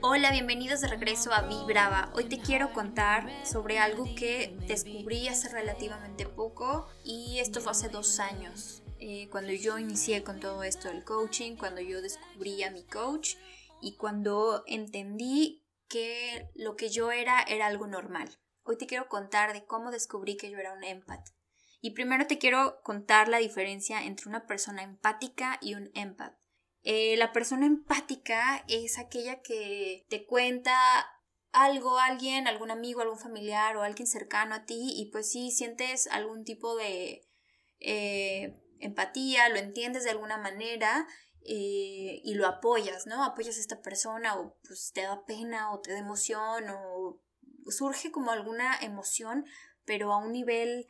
Hola, 0.00 0.32
bienvenidos 0.32 0.80
de 0.80 0.88
regreso 0.88 1.32
a 1.32 1.42
Vibrava. 1.42 2.10
Hoy 2.14 2.24
te 2.24 2.40
quiero 2.40 2.72
contar 2.72 3.30
sobre 3.46 3.78
algo 3.78 4.04
que 4.16 4.56
descubrí 4.66 5.28
hace 5.28 5.48
relativamente 5.48 6.26
poco 6.26 6.88
y 7.04 7.38
esto 7.40 7.60
fue 7.60 7.72
hace 7.72 7.88
dos 7.88 8.18
años. 8.18 8.82
Eh, 8.98 9.28
cuando 9.30 9.52
yo 9.52 9.78
inicié 9.78 10.24
con 10.24 10.40
todo 10.40 10.62
esto 10.64 10.88
del 10.88 11.04
coaching, 11.04 11.56
cuando 11.56 11.82
yo 11.82 12.00
descubrí 12.00 12.62
a 12.62 12.70
mi 12.70 12.84
coach 12.84 13.34
y 13.82 13.96
cuando 13.96 14.64
entendí 14.66 15.62
que 15.88 16.50
lo 16.54 16.74
que 16.74 16.88
yo 16.88 17.12
era 17.12 17.42
era 17.42 17.66
algo 17.66 17.86
normal. 17.86 18.28
Hoy 18.64 18.76
te 18.76 18.86
quiero 18.86 19.08
contar 19.08 19.52
de 19.52 19.66
cómo 19.66 19.90
descubrí 19.90 20.36
que 20.36 20.50
yo 20.50 20.58
era 20.58 20.72
un 20.72 20.84
empath. 20.84 21.37
Y 21.80 21.90
primero 21.90 22.26
te 22.26 22.38
quiero 22.38 22.80
contar 22.82 23.28
la 23.28 23.38
diferencia 23.38 24.04
entre 24.04 24.28
una 24.28 24.46
persona 24.46 24.82
empática 24.82 25.58
y 25.60 25.74
un 25.74 25.90
empath. 25.94 26.36
Eh, 26.82 27.16
la 27.16 27.32
persona 27.32 27.66
empática 27.66 28.64
es 28.68 28.98
aquella 28.98 29.42
que 29.42 30.06
te 30.08 30.26
cuenta 30.26 30.74
algo, 31.52 31.98
alguien, 31.98 32.46
algún 32.46 32.70
amigo, 32.70 33.00
algún 33.00 33.18
familiar 33.18 33.76
o 33.76 33.82
alguien 33.82 34.06
cercano 34.06 34.54
a 34.54 34.64
ti 34.64 34.94
y 34.96 35.10
pues 35.10 35.30
sí 35.30 35.50
sientes 35.50 36.06
algún 36.08 36.44
tipo 36.44 36.76
de 36.76 37.26
eh, 37.80 38.60
empatía, 38.80 39.48
lo 39.48 39.56
entiendes 39.56 40.04
de 40.04 40.10
alguna 40.10 40.36
manera 40.36 41.06
eh, 41.42 42.20
y 42.22 42.34
lo 42.34 42.46
apoyas, 42.46 43.06
¿no? 43.06 43.24
Apoyas 43.24 43.56
a 43.56 43.60
esta 43.60 43.80
persona 43.80 44.38
o 44.38 44.56
pues 44.66 44.92
te 44.92 45.02
da 45.02 45.24
pena 45.24 45.72
o 45.72 45.80
te 45.80 45.92
da 45.92 45.98
emoción 45.98 46.66
o 46.70 47.20
surge 47.70 48.10
como 48.10 48.30
alguna 48.30 48.78
emoción, 48.80 49.46
pero 49.84 50.12
a 50.12 50.18
un 50.18 50.32
nivel 50.32 50.86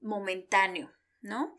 momentáneo, 0.00 0.90
¿no? 1.20 1.56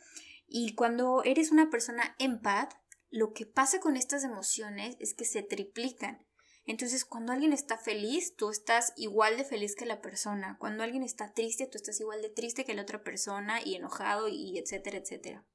Y 0.48 0.76
cuando 0.76 1.24
eres 1.24 1.52
una 1.52 1.70
persona 1.70 2.16
empath, 2.20 2.74
lo 3.10 3.34
que 3.34 3.46
pasa 3.46 3.80
con 3.80 3.96
estas 3.96 4.24
emociones 4.24 4.96
es 5.00 5.14
que 5.14 5.26
se 5.26 5.44
triplican. 5.44 6.26
Entonces, 6.66 7.06
cuando 7.06 7.34
alguien 7.34 7.54
está 7.54 7.78
feliz, 7.78 8.36
tú 8.36 8.50
estás 8.50 8.94
igual 8.96 9.38
de 9.38 9.44
feliz 9.44 9.76
que 9.76 9.86
la 9.86 10.02
persona. 10.02 10.58
Cuando 10.60 10.84
alguien 10.84 11.04
está 11.04 11.34
triste, 11.34 11.68
tú 11.68 11.78
estás 11.78 12.00
igual 12.00 12.22
de 12.22 12.30
triste 12.30 12.66
que 12.66 12.74
la 12.74 12.84
otra 12.84 13.04
persona 13.04 13.62
y 13.64 13.76
enojado 13.76 14.28
y 14.30 14.58
etcétera, 14.58 14.98
etcétera. 14.98 15.46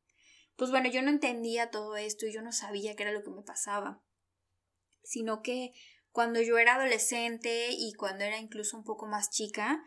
Pues 0.56 0.70
bueno, 0.70 0.90
yo 0.90 1.02
no 1.02 1.10
entendía 1.10 1.70
todo 1.70 1.96
esto 1.96 2.26
y 2.26 2.32
yo 2.32 2.42
no 2.42 2.52
sabía 2.52 2.94
qué 2.94 3.04
era 3.04 3.12
lo 3.12 3.22
que 3.22 3.30
me 3.30 3.42
pasaba. 3.42 4.04
Sino 5.02 5.40
que 5.40 5.72
cuando 6.10 6.42
yo 6.42 6.58
era 6.58 6.74
adolescente 6.74 7.68
y 7.70 7.92
cuando 7.94 8.24
era 8.24 8.38
incluso 8.38 8.76
un 8.76 8.84
poco 8.84 9.06
más 9.06 9.30
chica, 9.30 9.82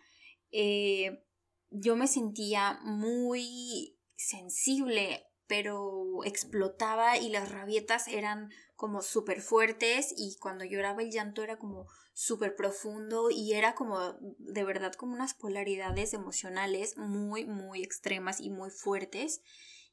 eh, 0.50 1.24
yo 1.72 1.96
me 1.96 2.08
sentía 2.08 2.80
muy 2.84 3.98
sensible, 4.16 5.26
pero 5.48 6.24
explotaba 6.24 7.18
y 7.18 7.30
las 7.30 7.52
rabietas 7.52 8.08
eran 8.08 8.52
como 8.76 9.02
súper 9.02 9.42
fuertes 9.42 10.14
y 10.16 10.38
cuando 10.40 10.66
lloraba 10.66 11.02
el 11.02 11.12
llanto 11.12 11.44
era 11.44 11.58
como 11.58 11.88
súper 12.14 12.56
profundo 12.56 13.30
y 13.32 13.54
era 13.54 13.74
como 13.74 14.14
de 14.38 14.64
verdad 14.64 14.94
como 14.94 15.14
unas 15.14 15.34
polaridades 15.34 16.14
emocionales 16.14 16.98
muy, 16.98 17.46
muy 17.46 17.84
extremas 17.84 18.42
y 18.42 18.50
muy 18.50 18.70
fuertes 18.70 19.42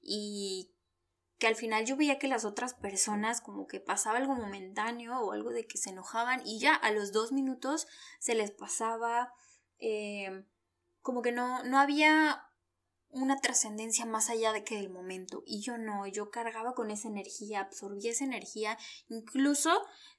y 0.01 0.75
que 1.39 1.47
al 1.47 1.55
final 1.55 1.87
yo 1.87 1.97
veía 1.97 2.19
que 2.19 2.29
las 2.29 2.45
otras 2.45 2.75
personas 2.75 3.41
como 3.41 3.67
que 3.67 3.81
pasaba 3.81 4.19
algo 4.19 4.35
momentáneo 4.35 5.21
o 5.21 5.33
algo 5.33 5.51
de 5.51 5.67
que 5.67 5.79
se 5.79 5.91
enojaban 5.91 6.45
y 6.45 6.59
ya 6.59 6.75
a 6.75 6.91
los 6.91 7.13
dos 7.13 7.31
minutos 7.31 7.87
se 8.19 8.35
les 8.35 8.51
pasaba 8.51 9.33
eh, 9.79 10.45
como 11.09 11.23
que 11.23 11.33
no, 11.33 11.65
no 11.65 11.79
había 11.79 12.45
una 13.09 13.41
trascendencia 13.41 14.05
más 14.05 14.29
allá 14.29 14.53
de 14.53 14.63
que 14.63 14.77
del 14.77 14.91
momento 14.91 15.43
y 15.47 15.63
yo 15.63 15.79
no, 15.79 16.07
yo 16.07 16.31
cargaba 16.31 16.75
con 16.75 16.91
esa 16.91 17.09
energía, 17.09 17.61
absorbía 17.61 18.11
esa 18.11 18.25
energía, 18.25 18.77
incluso 19.09 19.71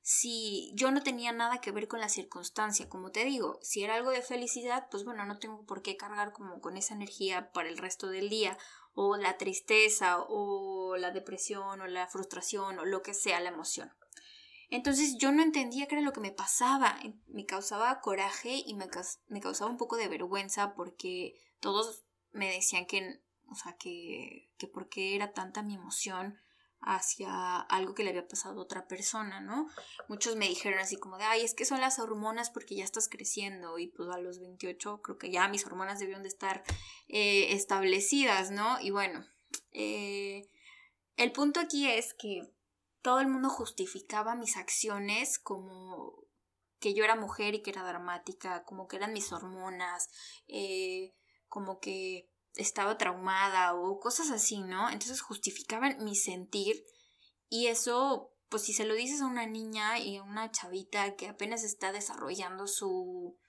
si 0.01 0.71
yo 0.73 0.89
no 0.89 1.03
tenía 1.03 1.31
nada 1.31 1.61
que 1.61 1.71
ver 1.71 1.87
con 1.87 1.99
la 1.99 2.09
circunstancia, 2.09 2.89
como 2.89 3.11
te 3.11 3.23
digo, 3.23 3.59
si 3.61 3.83
era 3.83 3.93
algo 3.93 4.09
de 4.09 4.23
felicidad, 4.23 4.87
pues 4.89 5.03
bueno, 5.03 5.25
no 5.25 5.37
tengo 5.37 5.63
por 5.67 5.83
qué 5.83 5.95
cargar 5.95 6.33
como 6.33 6.59
con 6.59 6.75
esa 6.75 6.95
energía 6.95 7.51
para 7.51 7.69
el 7.69 7.77
resto 7.77 8.07
del 8.07 8.27
día, 8.27 8.57
o 8.95 9.15
la 9.15 9.37
tristeza, 9.37 10.17
o 10.27 10.97
la 10.97 11.11
depresión, 11.11 11.81
o 11.81 11.85
la 11.85 12.07
frustración, 12.07 12.79
o 12.79 12.85
lo 12.85 13.03
que 13.03 13.13
sea 13.13 13.39
la 13.41 13.49
emoción. 13.49 13.93
Entonces 14.69 15.17
yo 15.17 15.31
no 15.31 15.41
entendía 15.41 15.87
qué 15.87 15.95
era 15.95 16.03
lo 16.03 16.13
que 16.13 16.19
me 16.19 16.31
pasaba, 16.31 16.99
me 17.27 17.45
causaba 17.45 18.01
coraje 18.01 18.61
y 18.65 18.75
me, 18.75 18.87
me 19.27 19.41
causaba 19.41 19.71
un 19.71 19.77
poco 19.77 19.97
de 19.97 20.07
vergüenza 20.07 20.75
porque 20.75 21.33
todos 21.59 22.03
me 22.31 22.51
decían 22.51 22.85
que, 22.85 23.21
o 23.47 23.55
sea, 23.55 23.75
que, 23.77 24.49
que 24.57 24.67
por 24.67 24.87
qué 24.89 25.15
era 25.15 25.33
tanta 25.33 25.63
mi 25.63 25.75
emoción 25.75 26.37
hacia 26.81 27.59
algo 27.59 27.93
que 27.93 28.03
le 28.03 28.11
había 28.11 28.27
pasado 28.27 28.59
a 28.59 28.63
otra 28.63 28.87
persona, 28.87 29.41
¿no? 29.41 29.67
Muchos 30.07 30.35
me 30.35 30.47
dijeron 30.47 30.79
así 30.79 30.95
como 30.95 31.17
de, 31.17 31.25
ay, 31.25 31.41
es 31.41 31.53
que 31.53 31.65
son 31.65 31.81
las 31.81 31.99
hormonas 31.99 32.49
porque 32.49 32.75
ya 32.75 32.83
estás 32.83 33.09
creciendo 33.09 33.77
y 33.79 33.87
pues 33.87 34.09
a 34.09 34.19
los 34.19 34.39
28 34.39 35.01
creo 35.01 35.17
que 35.17 35.31
ya 35.31 35.47
mis 35.49 35.65
hormonas 35.65 35.99
debieron 35.99 36.23
de 36.23 36.29
estar 36.29 36.63
eh, 37.07 37.53
establecidas, 37.53 38.51
¿no? 38.51 38.79
Y 38.79 38.91
bueno, 38.91 39.25
eh, 39.71 40.49
el 41.17 41.31
punto 41.31 41.59
aquí 41.59 41.87
es 41.87 42.13
que 42.13 42.53
todo 43.09 43.21
el 43.21 43.27
mundo 43.27 43.49
justificaba 43.49 44.35
mis 44.35 44.55
acciones 44.55 45.39
como 45.39 46.27
que 46.79 46.93
yo 46.93 47.03
era 47.03 47.15
mujer 47.15 47.55
y 47.55 47.63
que 47.63 47.71
era 47.71 47.83
dramática, 47.83 48.63
como 48.65 48.87
que 48.87 48.97
eran 48.97 49.13
mis 49.13 49.31
hormonas, 49.31 50.09
eh, 50.47 51.15
como 51.47 51.79
que 51.79 52.29
estaba 52.53 52.99
traumada 52.99 53.73
o 53.73 53.99
cosas 53.99 54.29
así, 54.29 54.61
¿no? 54.61 54.91
Entonces 54.91 55.21
justificaban 55.21 56.03
mi 56.03 56.15
sentir 56.15 56.85
y 57.47 57.65
eso, 57.65 58.31
pues 58.47 58.61
si 58.61 58.73
se 58.73 58.85
lo 58.85 58.93
dices 58.93 59.21
a 59.21 59.25
una 59.25 59.47
niña 59.47 59.97
y 59.97 60.17
a 60.17 60.21
una 60.21 60.51
chavita 60.51 61.15
que 61.15 61.29
apenas 61.29 61.63
está 61.63 61.91
desarrollando 61.91 62.67
su 62.67 63.39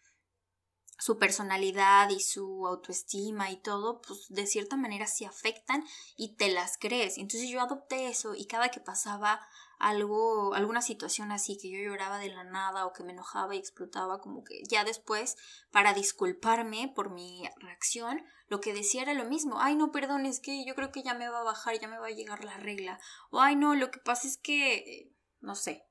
su 1.00 1.18
personalidad 1.18 2.10
y 2.10 2.20
su 2.20 2.66
autoestima 2.66 3.50
y 3.50 3.56
todo, 3.56 4.00
pues 4.02 4.26
de 4.28 4.46
cierta 4.46 4.76
manera 4.76 5.06
sí 5.06 5.24
afectan 5.24 5.84
y 6.16 6.36
te 6.36 6.52
las 6.52 6.76
crees. 6.78 7.18
Entonces 7.18 7.48
yo 7.48 7.60
adopté 7.60 8.08
eso 8.08 8.34
y 8.34 8.46
cada 8.46 8.68
que 8.68 8.80
pasaba 8.80 9.40
algo, 9.80 10.52
alguna 10.54 10.82
situación 10.82 11.32
así 11.32 11.56
que 11.56 11.70
yo 11.70 11.78
lloraba 11.78 12.18
de 12.18 12.28
la 12.28 12.44
nada 12.44 12.86
o 12.86 12.92
que 12.92 13.02
me 13.02 13.12
enojaba 13.12 13.54
y 13.54 13.58
explotaba, 13.58 14.20
como 14.20 14.44
que 14.44 14.62
ya 14.68 14.84
después, 14.84 15.36
para 15.70 15.94
disculparme 15.94 16.92
por 16.94 17.10
mi 17.10 17.48
reacción, 17.56 18.22
lo 18.48 18.60
que 18.60 18.74
decía 18.74 19.02
era 19.02 19.14
lo 19.14 19.24
mismo, 19.24 19.58
ay 19.58 19.76
no, 19.76 19.90
perdón, 19.90 20.26
es 20.26 20.38
que 20.38 20.66
yo 20.66 20.74
creo 20.74 20.92
que 20.92 21.02
ya 21.02 21.14
me 21.14 21.30
va 21.30 21.40
a 21.40 21.44
bajar, 21.44 21.80
ya 21.80 21.88
me 21.88 21.98
va 21.98 22.08
a 22.08 22.10
llegar 22.10 22.44
la 22.44 22.58
regla, 22.58 23.00
o 23.30 23.40
ay 23.40 23.56
no, 23.56 23.74
lo 23.74 23.90
que 23.90 24.00
pasa 24.00 24.28
es 24.28 24.36
que, 24.36 25.14
no 25.40 25.54
sé, 25.54 25.86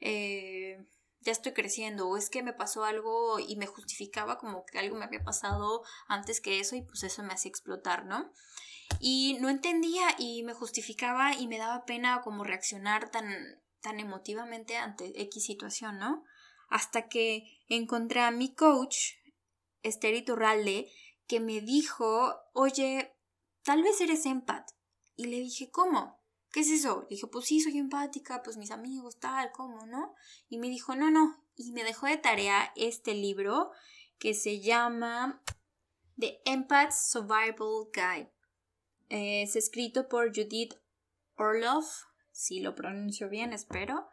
eh, 0.00 0.78
ya 1.26 1.32
estoy 1.32 1.52
creciendo 1.52 2.08
o 2.08 2.16
es 2.16 2.30
que 2.30 2.44
me 2.44 2.52
pasó 2.52 2.84
algo 2.84 3.40
y 3.40 3.56
me 3.56 3.66
justificaba 3.66 4.38
como 4.38 4.64
que 4.64 4.78
algo 4.78 4.96
me 4.96 5.04
había 5.04 5.24
pasado 5.24 5.82
antes 6.06 6.40
que 6.40 6.60
eso 6.60 6.76
y 6.76 6.82
pues 6.82 7.02
eso 7.02 7.24
me 7.24 7.34
hacía 7.34 7.50
explotar, 7.50 8.06
¿no? 8.06 8.32
Y 9.00 9.36
no 9.40 9.48
entendía 9.48 10.06
y 10.18 10.44
me 10.44 10.54
justificaba 10.54 11.34
y 11.34 11.48
me 11.48 11.58
daba 11.58 11.84
pena 11.84 12.20
como 12.22 12.44
reaccionar 12.44 13.10
tan, 13.10 13.26
tan 13.80 13.98
emotivamente 13.98 14.76
ante 14.76 15.20
X 15.22 15.44
situación, 15.44 15.98
¿no? 15.98 16.22
Hasta 16.68 17.08
que 17.08 17.42
encontré 17.68 18.20
a 18.20 18.30
mi 18.30 18.54
coach, 18.54 18.96
Esther 19.82 20.14
Iturralde, 20.14 20.88
que 21.26 21.40
me 21.40 21.60
dijo, 21.60 22.36
oye, 22.52 23.16
tal 23.64 23.82
vez 23.82 24.00
eres 24.00 24.26
empath. 24.26 24.70
Y 25.16 25.26
le 25.26 25.38
dije, 25.38 25.70
¿cómo? 25.72 26.20
¿Qué 26.56 26.62
es 26.62 26.70
eso? 26.70 27.02
Le 27.02 27.16
dije, 27.16 27.26
pues 27.26 27.44
sí, 27.44 27.60
soy 27.60 27.76
empática, 27.76 28.42
pues 28.42 28.56
mis 28.56 28.70
amigos, 28.70 29.18
tal, 29.18 29.52
¿cómo, 29.52 29.84
no? 29.84 30.14
Y 30.48 30.56
me 30.56 30.70
dijo, 30.70 30.96
no, 30.96 31.10
no. 31.10 31.44
Y 31.54 31.72
me 31.72 31.84
dejó 31.84 32.06
de 32.06 32.16
tarea 32.16 32.72
este 32.76 33.12
libro 33.12 33.72
que 34.18 34.32
se 34.32 34.62
llama 34.62 35.42
The 36.18 36.40
Empath 36.46 36.92
Survival 36.92 37.90
Guide. 37.92 38.32
Es 39.10 39.54
escrito 39.54 40.08
por 40.08 40.34
Judith 40.34 40.72
Orloff, 41.36 42.04
si 42.32 42.60
lo 42.60 42.74
pronuncio 42.74 43.28
bien, 43.28 43.52
espero, 43.52 44.08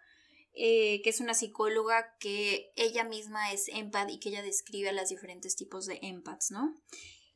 eh, 0.53 1.01
que 1.01 1.11
es 1.11 1.21
una 1.21 1.35
psicóloga 1.35 2.17
que 2.19 2.73
ella 2.75 3.05
misma 3.05 3.53
es 3.53 3.69
empath 3.69 4.09
y 4.09 4.19
que 4.19 4.27
ella 4.27 4.41
describe 4.41 4.89
a 4.89 4.91
los 4.91 5.07
diferentes 5.07 5.55
tipos 5.55 5.85
de 5.85 5.97
empaths, 6.01 6.51
¿no? 6.51 6.75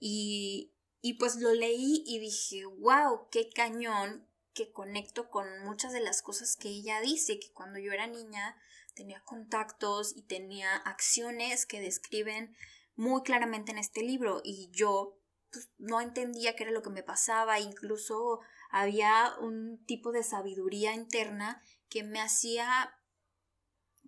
Y, 0.01 0.73
y 0.99 1.13
pues 1.13 1.37
lo 1.37 1.53
leí 1.53 2.03
y 2.05 2.19
dije, 2.19 2.65
wow, 2.65 3.29
qué 3.31 3.47
cañón 3.47 4.27
que 4.57 4.71
conecto 4.71 5.29
con 5.29 5.45
muchas 5.63 5.93
de 5.93 5.99
las 5.99 6.23
cosas 6.23 6.57
que 6.57 6.69
ella 6.69 6.99
dice, 6.99 7.39
que 7.39 7.53
cuando 7.53 7.77
yo 7.77 7.91
era 7.91 8.07
niña 8.07 8.57
tenía 8.95 9.21
contactos 9.23 10.17
y 10.17 10.23
tenía 10.23 10.75
acciones 10.75 11.67
que 11.67 11.79
describen 11.79 12.55
muy 12.95 13.21
claramente 13.21 13.71
en 13.71 13.77
este 13.77 14.01
libro 14.01 14.41
y 14.43 14.71
yo 14.71 15.19
pues, 15.51 15.69
no 15.77 16.01
entendía 16.01 16.55
qué 16.55 16.63
era 16.63 16.71
lo 16.71 16.81
que 16.81 16.89
me 16.89 17.03
pasaba, 17.03 17.59
incluso 17.59 18.39
había 18.71 19.35
un 19.39 19.85
tipo 19.85 20.11
de 20.11 20.23
sabiduría 20.23 20.95
interna 20.95 21.61
que 21.87 22.03
me 22.03 22.19
hacía 22.19 22.95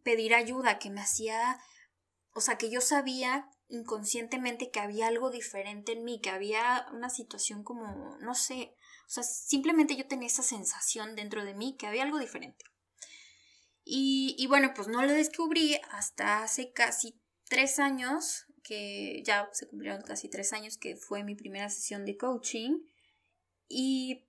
pedir 0.03 0.33
ayuda, 0.33 0.79
que 0.79 0.89
me 0.89 1.01
hacía, 1.01 1.59
o 2.33 2.41
sea, 2.41 2.57
que 2.57 2.71
yo 2.71 2.81
sabía 2.81 3.51
inconscientemente 3.67 4.71
que 4.71 4.79
había 4.79 5.07
algo 5.07 5.29
diferente 5.29 5.91
en 5.91 6.03
mí, 6.03 6.19
que 6.19 6.31
había 6.31 6.87
una 6.91 7.11
situación 7.11 7.63
como, 7.63 8.17
no 8.17 8.33
sé, 8.33 8.73
o 9.09 9.11
sea, 9.11 9.23
simplemente 9.23 9.95
yo 9.95 10.05
tenía 10.05 10.27
esa 10.27 10.43
sensación 10.43 11.15
dentro 11.15 11.43
de 11.43 11.55
mí 11.55 11.75
que 11.79 11.87
había 11.87 12.03
algo 12.03 12.19
diferente. 12.19 12.63
Y, 13.83 14.35
y 14.37 14.45
bueno, 14.45 14.71
pues 14.75 14.87
no 14.87 15.01
lo 15.01 15.11
descubrí 15.11 15.79
hasta 15.89 16.43
hace 16.43 16.71
casi 16.73 17.19
tres 17.45 17.79
años, 17.79 18.45
que 18.61 19.23
ya 19.25 19.49
se 19.51 19.67
cumplieron 19.67 20.03
casi 20.03 20.29
tres 20.29 20.53
años, 20.53 20.77
que 20.77 20.95
fue 20.95 21.23
mi 21.23 21.33
primera 21.33 21.69
sesión 21.69 22.05
de 22.05 22.17
coaching. 22.17 22.83
Y, 23.67 24.27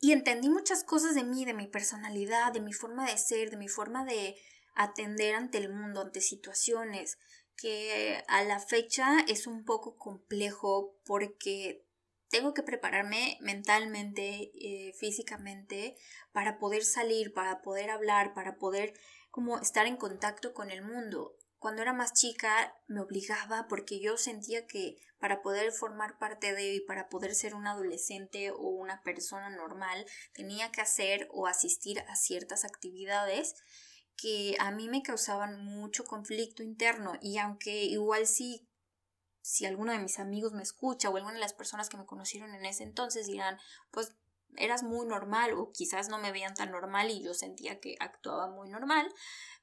y 0.00 0.12
entendí 0.12 0.48
muchas 0.48 0.82
cosas 0.82 1.14
de 1.14 1.24
mí, 1.24 1.44
de 1.44 1.52
mi 1.52 1.66
personalidad, 1.66 2.54
de 2.54 2.60
mi 2.60 2.72
forma 2.72 3.06
de 3.06 3.18
ser, 3.18 3.50
de 3.50 3.58
mi 3.58 3.68
forma 3.68 4.06
de 4.06 4.34
atender 4.74 5.34
ante 5.34 5.58
el 5.58 5.70
mundo, 5.70 6.00
ante 6.00 6.22
situaciones, 6.22 7.18
que 7.54 8.24
a 8.28 8.42
la 8.44 8.60
fecha 8.60 9.20
es 9.28 9.46
un 9.46 9.66
poco 9.66 9.98
complejo 9.98 10.96
porque 11.04 11.85
tengo 12.28 12.54
que 12.54 12.62
prepararme 12.62 13.38
mentalmente, 13.40 14.50
eh, 14.54 14.92
físicamente, 14.94 15.96
para 16.32 16.58
poder 16.58 16.84
salir, 16.84 17.32
para 17.32 17.62
poder 17.62 17.90
hablar, 17.90 18.34
para 18.34 18.56
poder 18.56 18.94
como 19.30 19.58
estar 19.58 19.86
en 19.86 19.96
contacto 19.96 20.54
con 20.54 20.70
el 20.70 20.82
mundo. 20.82 21.36
Cuando 21.58 21.82
era 21.82 21.92
más 21.92 22.12
chica 22.12 22.74
me 22.86 23.00
obligaba 23.00 23.66
porque 23.68 24.00
yo 24.00 24.16
sentía 24.18 24.66
que 24.66 24.96
para 25.18 25.42
poder 25.42 25.72
formar 25.72 26.18
parte 26.18 26.54
de 26.54 26.74
y 26.74 26.80
para 26.80 27.08
poder 27.08 27.34
ser 27.34 27.54
un 27.54 27.66
adolescente 27.66 28.50
o 28.50 28.68
una 28.68 29.02
persona 29.02 29.50
normal 29.50 30.06
tenía 30.32 30.70
que 30.70 30.82
hacer 30.82 31.28
o 31.32 31.46
asistir 31.46 32.00
a 32.08 32.16
ciertas 32.16 32.64
actividades 32.64 33.54
que 34.16 34.56
a 34.58 34.70
mí 34.70 34.88
me 34.88 35.02
causaban 35.02 35.64
mucho 35.64 36.04
conflicto 36.04 36.62
interno 36.62 37.14
y 37.20 37.38
aunque 37.38 37.84
igual 37.84 38.26
sí 38.26 38.68
si 39.46 39.64
alguno 39.64 39.92
de 39.92 40.00
mis 40.00 40.18
amigos 40.18 40.54
me 40.54 40.64
escucha 40.64 41.08
o 41.08 41.16
alguna 41.16 41.34
de 41.34 41.40
las 41.40 41.52
personas 41.52 41.88
que 41.88 41.96
me 41.96 42.04
conocieron 42.04 42.52
en 42.52 42.64
ese 42.64 42.82
entonces 42.82 43.28
dirán 43.28 43.56
pues 43.92 44.16
eras 44.56 44.82
muy 44.82 45.06
normal 45.06 45.52
o 45.52 45.70
quizás 45.70 46.08
no 46.08 46.18
me 46.18 46.32
veían 46.32 46.54
tan 46.54 46.72
normal 46.72 47.10
y 47.10 47.22
yo 47.22 47.32
sentía 47.32 47.78
que 47.78 47.94
actuaba 48.00 48.48
muy 48.50 48.68
normal 48.68 49.06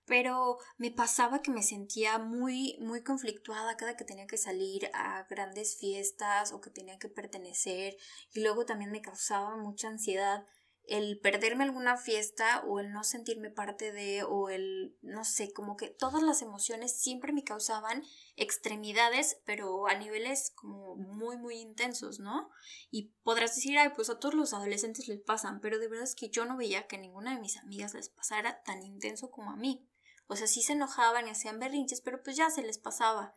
pero 0.06 0.58
me 0.78 0.90
pasaba 0.90 1.42
que 1.42 1.52
me 1.52 1.64
sentía 1.64 2.18
muy 2.18 2.78
muy 2.80 3.04
conflictuada 3.04 3.76
cada 3.76 3.98
que 3.98 4.06
tenía 4.06 4.26
que 4.26 4.38
salir 4.38 4.90
a 4.94 5.24
grandes 5.30 5.76
fiestas 5.76 6.54
o 6.54 6.62
que 6.62 6.70
tenía 6.70 6.98
que 6.98 7.10
pertenecer 7.10 7.98
y 8.32 8.40
luego 8.40 8.66
también 8.66 8.90
me 8.90 9.02
causaba 9.02 9.58
mucha 9.58 9.90
ansiedad 9.90 10.46
el 10.86 11.20
perderme 11.20 11.64
alguna 11.64 11.98
fiesta 11.98 12.64
o 12.68 12.80
el 12.80 12.92
no 12.92 13.04
sentirme 13.04 13.50
parte 13.50 13.92
de 13.92 14.24
o 14.24 14.50
el 14.50 14.98
no 15.02 15.24
sé, 15.24 15.54
como 15.54 15.78
que 15.78 15.90
todas 15.90 16.22
las 16.22 16.42
emociones 16.42 17.00
siempre 17.00 17.32
me 17.32 17.44
causaban 17.44 18.04
extremidades, 18.36 19.42
pero 19.46 19.88
a 19.88 19.96
niveles 19.96 20.52
como 20.56 20.96
muy 20.96 21.38
muy 21.38 21.56
intensos, 21.56 22.20
¿no? 22.20 22.50
Y 22.92 23.14
podrás 23.24 23.56
decir, 23.56 23.78
ay, 23.78 23.90
pues 23.96 24.10
a 24.10 24.20
todos 24.20 24.36
los 24.36 24.54
adolescentes 24.54 25.08
les 25.08 25.22
pasan, 25.22 25.62
pero 25.62 25.80
de 25.80 25.88
verdad 25.88 26.04
es 26.04 26.16
que 26.16 26.30
yo 26.30 26.46
no 26.46 26.58
veía 26.58 26.88
que 26.88 26.98
ninguna 26.98 27.34
de 27.34 27.42
mis 27.42 27.58
amigas 27.58 27.94
les 27.94 28.10
pasara 28.10 28.62
tan 28.64 28.84
intenso 28.84 29.32
como 29.32 29.52
a 29.52 29.56
mí. 29.56 29.88
O 30.28 30.36
sea, 30.36 30.48
sí 30.48 30.62
se 30.62 30.74
enojaban 30.74 31.28
y 31.28 31.32
hacían 31.32 31.60
berrinches, 31.60 32.02
pero 32.02 32.22
pues 32.24 32.36
ya 32.36 32.50
se 32.50 32.64
les 32.64 32.78
pasaba. 32.78 33.36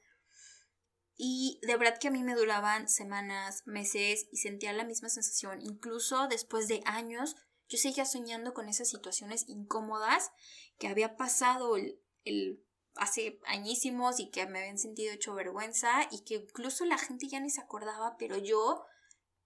Y 1.16 1.58
de 1.62 1.76
verdad 1.76 1.98
que 1.98 2.08
a 2.08 2.10
mí 2.10 2.22
me 2.22 2.34
duraban 2.34 2.88
semanas, 2.88 3.62
meses 3.66 4.28
y 4.30 4.36
sentía 4.36 4.72
la 4.72 4.84
misma 4.84 5.08
sensación. 5.08 5.62
Incluso 5.62 6.28
después 6.28 6.68
de 6.68 6.82
años, 6.84 7.36
yo 7.68 7.78
seguía 7.78 8.04
soñando 8.04 8.52
con 8.52 8.68
esas 8.68 8.88
situaciones 8.88 9.44
incómodas 9.48 10.30
que 10.78 10.88
había 10.88 11.16
pasado 11.16 11.76
el, 11.76 11.98
el 12.24 12.62
hace 12.96 13.40
añísimos 13.46 14.20
y 14.20 14.30
que 14.30 14.46
me 14.46 14.58
habían 14.60 14.78
sentido 14.78 15.12
hecho 15.12 15.34
vergüenza 15.34 16.08
y 16.10 16.22
que 16.24 16.34
incluso 16.34 16.84
la 16.84 16.98
gente 16.98 17.28
ya 17.28 17.40
ni 17.40 17.50
se 17.50 17.60
acordaba, 17.60 18.16
pero 18.18 18.36
yo 18.36 18.84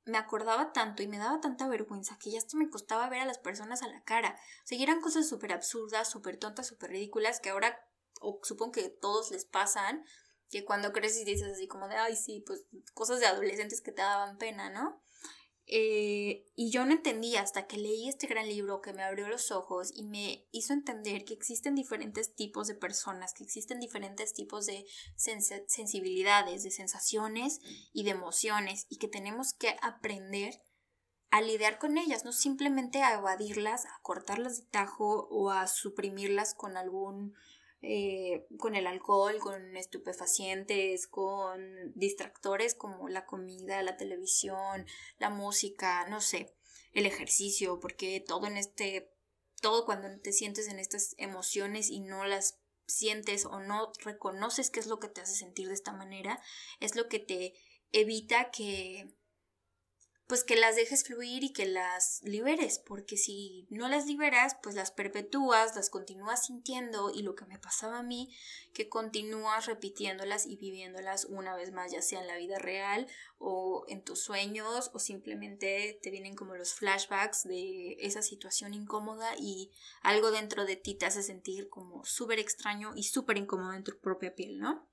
me 0.04 0.18
acordaba 0.18 0.72
tanto 0.72 1.02
y 1.02 1.08
me 1.08 1.18
daba 1.18 1.40
tanta 1.40 1.68
vergüenza 1.68 2.18
que 2.18 2.30
ya 2.30 2.38
hasta 2.38 2.56
me 2.56 2.70
costaba 2.70 3.08
ver 3.08 3.20
a 3.20 3.26
las 3.26 3.38
personas 3.38 3.82
a 3.82 3.88
la 3.88 4.02
cara. 4.02 4.38
O 4.64 4.66
sea, 4.66 4.82
eran 4.82 5.00
cosas 5.00 5.28
súper 5.28 5.52
absurdas, 5.52 6.10
súper 6.10 6.38
tontas, 6.38 6.66
súper 6.66 6.90
ridículas 6.90 7.40
que 7.40 7.50
ahora, 7.50 7.78
o 8.20 8.40
supongo 8.42 8.72
que 8.72 8.88
todos 8.88 9.30
les 9.30 9.44
pasan, 9.44 10.04
que 10.50 10.64
cuando 10.64 10.92
creces 10.92 11.24
dices 11.24 11.52
así 11.52 11.68
como 11.68 11.88
de, 11.88 11.96
ay, 11.96 12.16
sí, 12.16 12.42
pues 12.46 12.66
cosas 12.94 13.20
de 13.20 13.26
adolescentes 13.26 13.80
que 13.80 13.92
te 13.92 14.02
daban 14.02 14.38
pena, 14.38 14.70
¿no? 14.70 15.00
Eh, 15.72 16.46
y 16.56 16.72
yo 16.72 16.84
no 16.84 16.90
entendía 16.90 17.42
hasta 17.42 17.68
que 17.68 17.76
leí 17.76 18.08
este 18.08 18.26
gran 18.26 18.48
libro 18.48 18.80
que 18.80 18.92
me 18.92 19.04
abrió 19.04 19.28
los 19.28 19.52
ojos 19.52 19.92
y 19.94 20.02
me 20.02 20.48
hizo 20.50 20.72
entender 20.72 21.24
que 21.24 21.32
existen 21.32 21.76
diferentes 21.76 22.34
tipos 22.34 22.66
de 22.66 22.74
personas, 22.74 23.32
que 23.34 23.44
existen 23.44 23.78
diferentes 23.78 24.32
tipos 24.32 24.66
de 24.66 24.84
sensibilidades, 25.14 26.64
de 26.64 26.72
sensaciones 26.72 27.60
y 27.92 28.02
de 28.02 28.10
emociones 28.10 28.86
y 28.88 28.98
que 28.98 29.06
tenemos 29.06 29.52
que 29.52 29.76
aprender 29.80 30.60
a 31.30 31.40
lidiar 31.40 31.78
con 31.78 31.98
ellas, 31.98 32.24
no 32.24 32.32
simplemente 32.32 33.02
a 33.02 33.14
evadirlas, 33.14 33.86
a 33.86 34.00
cortarlas 34.02 34.56
de 34.58 34.66
tajo 34.66 35.28
o 35.30 35.52
a 35.52 35.68
suprimirlas 35.68 36.54
con 36.54 36.76
algún 36.76 37.36
eh, 37.82 38.46
con 38.58 38.74
el 38.74 38.86
alcohol, 38.86 39.38
con 39.38 39.76
estupefacientes, 39.76 41.06
con 41.06 41.92
distractores 41.94 42.74
como 42.74 43.08
la 43.08 43.24
comida, 43.24 43.82
la 43.82 43.96
televisión, 43.96 44.86
la 45.18 45.30
música, 45.30 46.06
no 46.08 46.20
sé, 46.20 46.54
el 46.92 47.06
ejercicio, 47.06 47.80
porque 47.80 48.20
todo 48.20 48.46
en 48.46 48.56
este, 48.56 49.10
todo 49.60 49.86
cuando 49.86 50.08
te 50.20 50.32
sientes 50.32 50.68
en 50.68 50.78
estas 50.78 51.14
emociones 51.16 51.88
y 51.90 52.00
no 52.00 52.24
las 52.24 52.60
sientes 52.86 53.46
o 53.46 53.60
no 53.60 53.92
reconoces 54.04 54.70
qué 54.70 54.80
es 54.80 54.86
lo 54.86 54.98
que 54.98 55.08
te 55.08 55.20
hace 55.20 55.34
sentir 55.34 55.68
de 55.68 55.74
esta 55.74 55.92
manera, 55.92 56.42
es 56.80 56.96
lo 56.96 57.08
que 57.08 57.18
te 57.18 57.54
evita 57.92 58.50
que 58.50 59.14
pues 60.30 60.44
que 60.44 60.54
las 60.54 60.76
dejes 60.76 61.02
fluir 61.02 61.42
y 61.42 61.52
que 61.52 61.66
las 61.66 62.22
liberes, 62.22 62.78
porque 62.78 63.16
si 63.16 63.66
no 63.68 63.88
las 63.88 64.06
liberas, 64.06 64.56
pues 64.62 64.76
las 64.76 64.92
perpetúas, 64.92 65.74
las 65.74 65.90
continúas 65.90 66.46
sintiendo 66.46 67.10
y 67.10 67.22
lo 67.22 67.34
que 67.34 67.46
me 67.46 67.58
pasaba 67.58 67.98
a 67.98 68.04
mí, 68.04 68.32
que 68.72 68.88
continúas 68.88 69.66
repitiéndolas 69.66 70.46
y 70.46 70.54
viviéndolas 70.54 71.24
una 71.24 71.56
vez 71.56 71.72
más, 71.72 71.90
ya 71.90 72.00
sea 72.00 72.20
en 72.20 72.28
la 72.28 72.36
vida 72.36 72.60
real 72.60 73.08
o 73.38 73.84
en 73.88 74.04
tus 74.04 74.22
sueños 74.22 74.92
o 74.94 75.00
simplemente 75.00 75.98
te 76.00 76.12
vienen 76.12 76.36
como 76.36 76.54
los 76.54 76.74
flashbacks 76.74 77.42
de 77.42 77.96
esa 77.98 78.22
situación 78.22 78.72
incómoda 78.72 79.34
y 79.36 79.72
algo 80.00 80.30
dentro 80.30 80.64
de 80.64 80.76
ti 80.76 80.94
te 80.94 81.06
hace 81.06 81.24
sentir 81.24 81.68
como 81.68 82.04
súper 82.04 82.38
extraño 82.38 82.92
y 82.94 83.02
súper 83.02 83.36
incómodo 83.36 83.72
en 83.72 83.82
tu 83.82 83.98
propia 83.98 84.32
piel, 84.36 84.60
¿no? 84.60 84.88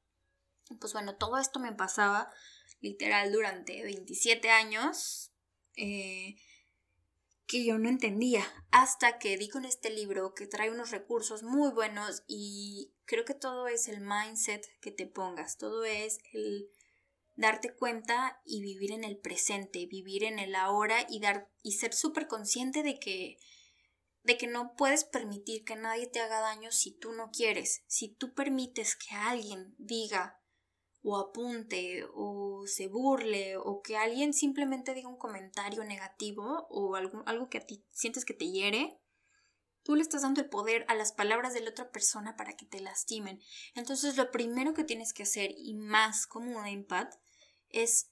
Pues 0.79 0.93
bueno, 0.93 1.15
todo 1.15 1.37
esto 1.37 1.59
me 1.59 1.73
pasaba 1.73 2.31
literal 2.79 3.31
durante 3.31 3.83
27 3.83 4.49
años 4.49 5.31
eh, 5.75 6.35
que 7.47 7.63
yo 7.63 7.77
no 7.77 7.87
entendía 7.87 8.45
hasta 8.71 9.19
que 9.19 9.37
di 9.37 9.47
con 9.47 9.65
este 9.65 9.89
libro 9.89 10.33
que 10.33 10.47
trae 10.47 10.69
unos 10.69 10.91
recursos 10.91 11.43
muy 11.43 11.71
buenos 11.71 12.23
y 12.27 12.91
creo 13.05 13.23
que 13.23 13.33
todo 13.33 13.67
es 13.67 13.87
el 13.87 14.01
mindset 14.01 14.65
que 14.81 14.91
te 14.91 15.07
pongas, 15.07 15.57
todo 15.57 15.85
es 15.85 16.19
el 16.33 16.69
darte 17.35 17.73
cuenta 17.73 18.41
y 18.43 18.61
vivir 18.61 18.91
en 18.91 19.03
el 19.03 19.17
presente, 19.17 19.85
vivir 19.85 20.23
en 20.23 20.39
el 20.39 20.55
ahora 20.55 21.05
y 21.09 21.19
dar 21.19 21.49
y 21.63 21.73
ser 21.73 21.93
súper 21.93 22.27
consciente 22.27 22.83
de 22.83 22.99
que 22.99 23.37
de 24.23 24.37
que 24.37 24.47
no 24.47 24.75
puedes 24.75 25.05
permitir 25.05 25.63
que 25.63 25.77
nadie 25.77 26.05
te 26.05 26.19
haga 26.19 26.41
daño 26.41 26.69
si 26.73 26.91
tú 26.91 27.13
no 27.13 27.31
quieres, 27.31 27.83
si 27.87 28.09
tú 28.09 28.33
permites 28.33 28.97
que 28.97 29.15
alguien 29.15 29.73
diga 29.77 30.41
o 31.09 31.15
apunte 31.15 32.05
o 32.15 32.67
se 32.67 32.89
burle 32.89 33.55
o 33.55 33.81
que 33.81 33.95
alguien 33.95 34.33
simplemente 34.33 34.93
diga 34.93 35.07
un 35.07 35.17
comentario 35.17 35.85
negativo 35.85 36.67
o 36.69 36.97
algo, 36.97 37.23
algo 37.25 37.49
que 37.49 37.59
a 37.59 37.65
ti 37.65 37.85
sientes 37.91 38.25
que 38.25 38.33
te 38.33 38.51
hiere, 38.51 38.99
tú 39.83 39.95
le 39.95 40.01
estás 40.01 40.23
dando 40.23 40.41
el 40.41 40.49
poder 40.49 40.83
a 40.89 40.95
las 40.95 41.13
palabras 41.13 41.53
de 41.53 41.61
la 41.61 41.69
otra 41.69 41.91
persona 41.91 42.35
para 42.35 42.57
que 42.57 42.65
te 42.65 42.81
lastimen. 42.81 43.39
Entonces 43.73 44.17
lo 44.17 44.31
primero 44.31 44.73
que 44.73 44.83
tienes 44.83 45.13
que 45.13 45.23
hacer 45.23 45.51
y 45.55 45.75
más 45.75 46.27
como 46.27 46.59
un 46.59 46.67
empath 46.67 47.15
es 47.69 48.11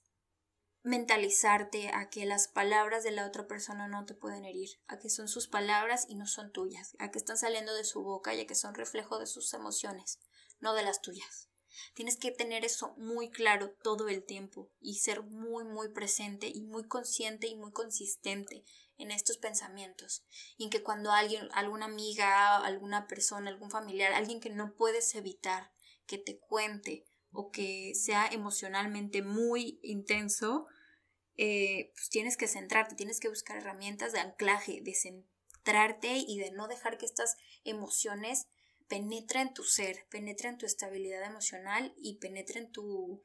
mentalizarte 0.82 1.90
a 1.90 2.08
que 2.08 2.24
las 2.24 2.48
palabras 2.48 3.04
de 3.04 3.10
la 3.10 3.26
otra 3.26 3.46
persona 3.46 3.88
no 3.88 4.06
te 4.06 4.14
pueden 4.14 4.46
herir, 4.46 4.70
a 4.86 4.98
que 4.98 5.10
son 5.10 5.28
sus 5.28 5.48
palabras 5.48 6.06
y 6.08 6.14
no 6.14 6.26
son 6.26 6.50
tuyas, 6.50 6.96
a 6.98 7.10
que 7.10 7.18
están 7.18 7.36
saliendo 7.36 7.74
de 7.74 7.84
su 7.84 8.02
boca 8.02 8.32
y 8.32 8.40
a 8.40 8.46
que 8.46 8.54
son 8.54 8.74
reflejo 8.74 9.18
de 9.18 9.26
sus 9.26 9.52
emociones, 9.52 10.18
no 10.60 10.72
de 10.72 10.82
las 10.82 11.02
tuyas. 11.02 11.50
Tienes 11.94 12.16
que 12.16 12.30
tener 12.30 12.64
eso 12.64 12.94
muy 12.96 13.30
claro 13.30 13.74
todo 13.82 14.08
el 14.08 14.24
tiempo 14.24 14.70
y 14.80 14.96
ser 14.96 15.22
muy, 15.22 15.64
muy 15.64 15.88
presente 15.90 16.50
y 16.52 16.62
muy 16.62 16.86
consciente 16.86 17.46
y 17.46 17.56
muy 17.56 17.72
consistente 17.72 18.64
en 18.98 19.10
estos 19.10 19.38
pensamientos. 19.38 20.24
Y 20.56 20.64
en 20.64 20.70
que 20.70 20.82
cuando 20.82 21.12
alguien, 21.12 21.48
alguna 21.52 21.86
amiga, 21.86 22.56
alguna 22.58 23.06
persona, 23.06 23.50
algún 23.50 23.70
familiar, 23.70 24.12
alguien 24.12 24.40
que 24.40 24.50
no 24.50 24.74
puedes 24.74 25.14
evitar 25.14 25.72
que 26.06 26.18
te 26.18 26.38
cuente 26.38 27.06
o 27.32 27.50
que 27.50 27.94
sea 27.94 28.26
emocionalmente 28.28 29.22
muy 29.22 29.78
intenso, 29.82 30.66
eh, 31.36 31.90
pues 31.94 32.08
tienes 32.08 32.36
que 32.36 32.48
centrarte, 32.48 32.94
tienes 32.94 33.20
que 33.20 33.28
buscar 33.28 33.58
herramientas 33.58 34.12
de 34.12 34.20
anclaje, 34.20 34.80
de 34.82 34.94
centrarte 34.94 36.16
y 36.16 36.38
de 36.38 36.50
no 36.52 36.66
dejar 36.66 36.96
que 36.96 37.04
estas 37.04 37.36
emociones 37.64 38.48
penetra 38.88 39.42
en 39.42 39.52
tu 39.54 39.64
ser, 39.64 40.06
penetra 40.10 40.48
en 40.48 40.58
tu 40.58 40.66
estabilidad 40.66 41.24
emocional 41.24 41.94
y 41.96 42.18
penetra 42.18 42.60
en 42.60 42.70
tu, 42.70 43.24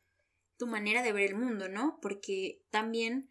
tu 0.58 0.68
manera 0.68 1.04
de 1.04 1.14
ver 1.14 1.30
el 1.30 1.36
mundo, 1.36 1.70
¿no? 1.70 2.00
Porque 2.02 2.64
también 2.70 3.30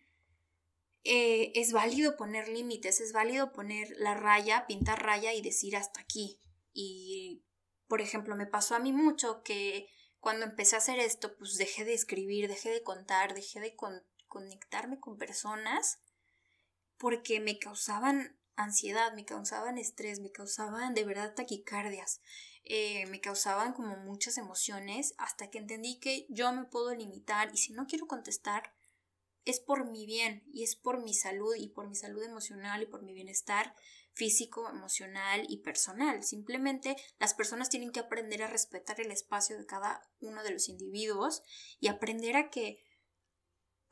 eh, 1.05 1.53
es 1.55 1.73
válido 1.73 2.17
poner 2.17 2.49
límites, 2.49 3.01
es 3.01 3.13
válido 3.13 3.53
poner 3.53 3.89
la 3.99 4.15
raya, 4.15 4.67
pintar 4.67 5.03
raya 5.03 5.33
y 5.33 5.43
decir 5.43 5.77
hasta 5.77 6.01
aquí. 6.01 6.41
Y, 6.73 7.43
por 7.89 8.01
ejemplo, 8.01 8.37
me 8.37 8.47
pasó 8.47 8.75
a 8.75 8.81
mí 8.81 8.93
mucho 8.93 9.43
que 9.43 9.89
cuando 10.21 10.45
empecé 10.45 10.77
a 10.77 10.79
hacer 10.79 10.99
esto, 10.99 11.37
pues 11.37 11.57
dejé 11.57 11.85
de 11.85 11.95
escribir, 11.95 12.49
dejé 12.49 12.71
de 12.71 12.83
contar, 12.83 13.35
dejé 13.35 13.61
de 13.61 13.75
conectarme 14.29 15.01
con 15.01 15.17
personas 15.17 16.01
porque 16.99 17.41
me 17.41 17.59
causaban 17.59 18.39
ansiedad, 18.63 19.13
me 19.15 19.25
causaban 19.25 19.79
estrés, 19.79 20.21
me 20.21 20.31
causaban 20.31 20.95
de 20.95 21.05
verdad 21.05 21.35
taquicardias, 21.35 22.21
eh, 22.65 23.07
me 23.07 23.21
causaban 23.21 23.73
como 23.73 23.97
muchas 23.97 24.39
emociones 24.39 25.15
hasta 25.19 25.51
que 25.51 25.59
entendí 25.59 25.99
que 25.99 26.27
yo 26.29 26.53
me 26.53 26.65
puedo 26.65 26.95
limitar 26.95 27.51
y 27.53 27.57
si 27.57 27.73
no 27.73 27.87
quiero 27.87 28.07
contestar 28.07 28.75
es 29.45 29.61
por 29.61 29.91
mi 29.91 30.07
bien 30.07 30.45
y 30.53 30.63
es 30.63 30.77
por 30.77 31.03
mi 31.03 31.15
salud 31.15 31.55
y 31.57 31.69
por 31.69 31.89
mi 31.89 31.97
salud 31.97 32.23
emocional 32.23 32.83
y 32.83 32.87
por 32.87 33.03
mi 33.03 33.15
bienestar 33.15 33.75
físico, 34.13 34.69
emocional 34.69 35.47
y 35.49 35.59
personal. 35.59 36.23
Simplemente 36.23 36.97
las 37.19 37.35
personas 37.35 37.71
tienen 37.71 37.91
que 37.91 38.01
aprender 38.01 38.43
a 38.43 38.49
respetar 38.49 39.01
el 39.01 39.11
espacio 39.11 39.57
de 39.57 39.67
cada 39.67 40.03
uno 40.21 40.43
de 40.43 40.51
los 40.51 40.69
individuos 40.69 41.43
y 41.81 41.89
aprender 41.89 42.37
a 42.37 42.51
que 42.51 42.83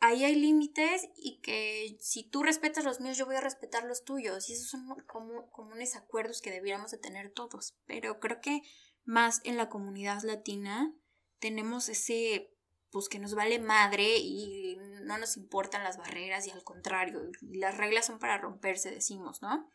ahí 0.01 0.25
hay 0.25 0.35
límites 0.37 1.09
y 1.17 1.41
que 1.41 1.97
si 2.01 2.25
tú 2.25 2.43
respetas 2.43 2.85
los 2.85 3.01
míos, 3.01 3.17
yo 3.17 3.27
voy 3.27 3.37
a 3.37 3.41
respetar 3.41 3.85
los 3.85 4.05
tuyos. 4.05 4.49
Y 4.49 4.55
esos 4.55 4.69
son 4.69 4.87
como 5.07 5.51
comunes 5.51 5.97
acuerdos 5.97 6.41
que 6.41 6.51
debiéramos 6.51 6.91
de 6.91 6.99
tener 6.99 7.31
todos. 7.31 7.77
Pero 7.87 8.21
creo 8.21 8.41
que 8.41 8.63
más 9.05 9.41
en 9.45 9.57
la 9.57 9.69
comunidad 9.69 10.23
latina 10.23 10.95
tenemos 11.39 11.89
ese 11.89 12.55
pues 12.91 13.09
que 13.09 13.19
nos 13.19 13.35
vale 13.35 13.59
madre 13.59 14.17
y 14.17 14.77
no 15.03 15.19
nos 15.19 15.37
importan 15.37 15.85
las 15.85 15.99
barreras 15.99 16.47
y 16.47 16.51
al 16.51 16.65
contrario, 16.65 17.21
las 17.43 17.77
reglas 17.77 18.07
son 18.07 18.19
para 18.19 18.39
romperse, 18.39 18.91
decimos, 18.91 19.43
¿no? 19.43 19.71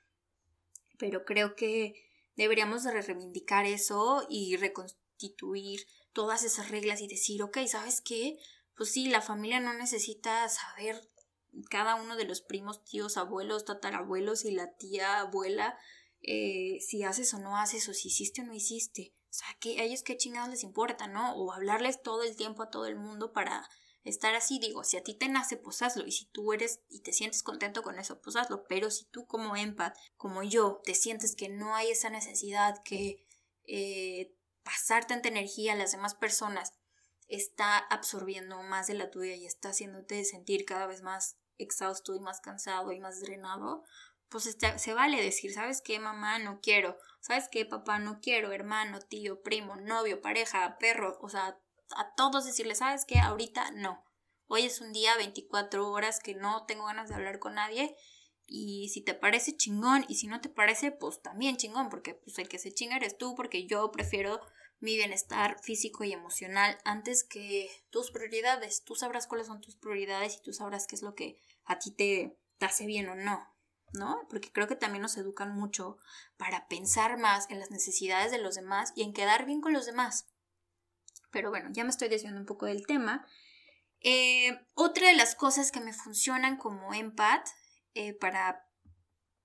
Pero 0.97 1.23
creo 1.23 1.55
que 1.55 1.93
deberíamos 2.35 2.83
de 2.83 2.91
reivindicar 2.91 3.65
eso 3.65 4.25
y 4.29 4.57
reconstituir 4.57 5.85
todas 6.11 6.43
esas 6.43 6.69
reglas 6.71 7.01
y 7.01 7.07
decir, 7.07 7.43
ok, 7.43 7.59
¿sabes 7.67 8.01
qué? 8.01 8.37
Pues 8.75 8.91
sí, 8.91 9.07
la 9.07 9.21
familia 9.21 9.59
no 9.59 9.73
necesita 9.73 10.47
saber 10.49 11.09
cada 11.69 11.95
uno 11.95 12.15
de 12.15 12.25
los 12.25 12.41
primos, 12.41 12.83
tíos, 12.83 13.17
abuelos, 13.17 13.65
tatarabuelos 13.65 14.45
y 14.45 14.51
la 14.51 14.75
tía, 14.75 15.19
abuela, 15.19 15.77
eh, 16.21 16.79
si 16.81 17.03
haces 17.03 17.33
o 17.33 17.39
no 17.39 17.57
haces, 17.57 17.87
o 17.89 17.93
si 17.93 18.07
hiciste 18.07 18.41
o 18.41 18.45
no 18.45 18.53
hiciste. 18.53 19.13
O 19.29 19.33
sea, 19.33 19.47
que 19.59 19.79
a 19.79 19.83
ellos 19.83 20.03
qué 20.03 20.17
chingados 20.17 20.49
les 20.49 20.63
importa, 20.63 21.07
¿no? 21.07 21.35
O 21.35 21.51
hablarles 21.51 22.01
todo 22.01 22.23
el 22.23 22.35
tiempo 22.35 22.63
a 22.63 22.69
todo 22.69 22.85
el 22.85 22.95
mundo 22.95 23.33
para 23.33 23.67
estar 24.03 24.35
así. 24.35 24.59
Digo, 24.59 24.83
si 24.83 24.97
a 24.97 25.03
ti 25.03 25.15
te 25.15 25.27
nace, 25.27 25.57
pues 25.57 25.81
hazlo. 25.81 26.05
Y 26.05 26.11
si 26.11 26.25
tú 26.25 26.53
eres 26.53 26.81
y 26.89 27.01
te 27.01 27.13
sientes 27.13 27.43
contento 27.43 27.81
con 27.81 27.99
eso, 27.99 28.21
pues 28.21 28.35
hazlo. 28.35 28.63
Pero 28.67 28.91
si 28.91 29.05
tú 29.05 29.25
como 29.25 29.55
empath, 29.55 29.97
como 30.17 30.43
yo, 30.43 30.81
te 30.83 30.93
sientes 30.93 31.35
que 31.35 31.49
no 31.49 31.75
hay 31.75 31.89
esa 31.89 32.09
necesidad, 32.09 32.81
que 32.83 33.25
eh, 33.65 34.35
pasar 34.63 35.05
tanta 35.07 35.29
energía 35.29 35.73
a 35.73 35.77
las 35.77 35.91
demás 35.91 36.15
personas 36.15 36.73
está 37.35 37.77
absorbiendo 37.77 38.61
más 38.63 38.87
de 38.87 38.93
la 38.93 39.09
tuya 39.09 39.35
y 39.35 39.45
está 39.45 39.69
haciéndote 39.69 40.23
sentir 40.23 40.65
cada 40.65 40.85
vez 40.85 41.01
más 41.01 41.37
exhausto 41.57 42.15
y 42.15 42.19
más 42.19 42.41
cansado 42.41 42.91
y 42.91 42.99
más 42.99 43.19
drenado, 43.21 43.83
pues 44.29 44.47
este, 44.47 44.79
se 44.79 44.93
vale 44.93 45.21
decir, 45.21 45.53
¿sabes 45.53 45.81
qué, 45.81 45.99
mamá? 45.99 46.39
No 46.39 46.59
quiero. 46.61 46.97
¿Sabes 47.21 47.49
qué, 47.51 47.65
papá? 47.65 47.99
No 47.99 48.19
quiero. 48.19 48.51
Hermano, 48.51 48.99
tío, 48.99 49.41
primo, 49.41 49.75
novio, 49.75 50.21
pareja, 50.21 50.77
perro. 50.79 51.17
O 51.21 51.29
sea, 51.29 51.59
a 51.95 52.15
todos 52.15 52.45
decirles, 52.45 52.79
¿sabes 52.79 53.05
qué? 53.05 53.19
Ahorita 53.19 53.71
no. 53.71 54.03
Hoy 54.47 54.63
es 54.63 54.81
un 54.81 54.91
día 54.91 55.15
24 55.17 55.89
horas 55.89 56.19
que 56.19 56.33
no 56.33 56.65
tengo 56.65 56.85
ganas 56.85 57.09
de 57.09 57.15
hablar 57.15 57.39
con 57.39 57.55
nadie. 57.55 57.95
Y 58.45 58.89
si 58.89 59.01
te 59.01 59.13
parece 59.13 59.55
chingón 59.55 60.05
y 60.07 60.15
si 60.15 60.27
no 60.27 60.41
te 60.41 60.49
parece, 60.49 60.91
pues 60.91 61.21
también 61.21 61.57
chingón, 61.57 61.89
porque 61.89 62.15
pues 62.15 62.37
el 62.39 62.49
que 62.49 62.59
se 62.59 62.73
chinga 62.73 62.97
eres 62.97 63.17
tú, 63.17 63.35
porque 63.35 63.67
yo 63.67 63.91
prefiero 63.91 64.41
mi 64.83 64.97
bienestar 64.97 65.57
físico 65.63 66.03
y 66.03 66.11
emocional 66.11 66.77
antes 66.83 67.23
que 67.23 67.71
tus 67.89 68.11
prioridades. 68.11 68.83
Tú 68.83 68.95
sabrás 68.95 69.27
cuáles 69.27 69.47
son 69.47 69.61
tus 69.61 69.77
prioridades 69.77 70.35
y 70.35 70.41
tú 70.41 70.51
sabrás 70.51 70.87
qué 70.87 70.97
es 70.97 71.01
lo 71.01 71.15
que 71.15 71.39
a 71.63 71.79
ti 71.79 71.91
te 71.91 72.37
hace 72.59 72.85
bien 72.85 73.07
o 73.07 73.15
no. 73.15 73.47
¿no? 73.93 74.27
Porque 74.29 74.51
creo 74.51 74.67
que 74.67 74.75
también 74.75 75.01
nos 75.01 75.15
educan 75.15 75.55
mucho 75.55 75.97
para 76.35 76.67
pensar 76.67 77.17
más 77.17 77.49
en 77.49 77.59
las 77.59 77.71
necesidades 77.71 78.31
de 78.31 78.39
los 78.39 78.55
demás 78.55 78.91
y 78.95 79.03
en 79.03 79.13
quedar 79.13 79.45
bien 79.45 79.61
con 79.61 79.71
los 79.71 79.85
demás. 79.85 80.27
Pero 81.31 81.49
bueno, 81.49 81.69
ya 81.71 81.85
me 81.85 81.89
estoy 81.89 82.09
desviando 82.09 82.41
un 82.41 82.45
poco 82.45 82.65
del 82.65 82.85
tema. 82.85 83.25
Eh, 84.01 84.59
otra 84.73 85.07
de 85.07 85.15
las 85.15 85.33
cosas 85.35 85.71
que 85.71 85.79
me 85.79 85.93
funcionan 85.93 86.57
como 86.57 86.93
empath 86.93 87.47
eh, 87.93 88.13
para 88.13 88.67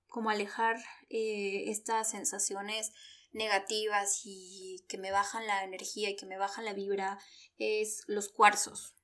como 0.07 0.31
alejar 0.31 0.77
eh, 1.09 1.69
estas 1.69 2.09
sensaciones 2.09 2.91
negativas 3.31 4.21
y 4.23 4.83
que 4.87 4.97
me 4.97 5.11
bajan 5.11 5.45
la 5.47 5.63
energía 5.63 6.09
y 6.09 6.15
que 6.15 6.25
me 6.25 6.37
bajan 6.37 6.65
la 6.65 6.73
vibra 6.73 7.19
es 7.57 8.03
los 8.07 8.29
cuarzos 8.29 8.95